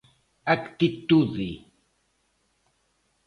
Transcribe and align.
Actitude. 0.53 1.45